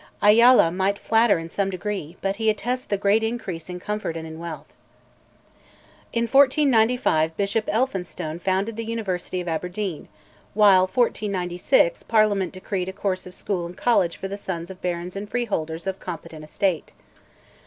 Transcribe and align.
Ayala 0.23 0.71
might 0.71 0.97
flatter 0.97 1.37
in 1.37 1.47
some 1.51 1.69
degree, 1.69 2.17
but 2.23 2.37
he 2.37 2.49
attests 2.49 2.85
the 2.85 2.97
great 2.97 3.21
increase 3.21 3.69
in 3.69 3.79
comfort 3.79 4.17
and 4.17 4.25
in 4.25 4.39
wealth. 4.39 4.73
In 6.11 6.23
1495 6.23 7.37
Bishop 7.37 7.65
Elphinstone 7.67 8.39
founded 8.39 8.77
the 8.77 8.83
University 8.85 9.39
of 9.41 9.47
Aberdeen, 9.47 10.07
while 10.55 10.87
(1496) 10.87 12.01
Parliament 12.01 12.51
decreed 12.51 12.89
a 12.89 12.93
course 12.93 13.27
of 13.27 13.35
school 13.35 13.67
and 13.67 13.77
college 13.77 14.17
for 14.17 14.27
the 14.27 14.37
sons 14.37 14.71
of 14.71 14.81
barons 14.81 15.15
and 15.15 15.29
freeholders 15.29 15.85
of 15.85 15.99
competent 15.99 16.43
estate. 16.43 16.93